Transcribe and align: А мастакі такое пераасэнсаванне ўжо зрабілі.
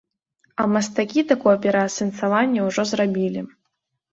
А 0.63 0.65
мастакі 0.75 1.25
такое 1.31 1.53
пераасэнсаванне 1.67 2.67
ўжо 2.71 2.87
зрабілі. 2.93 3.41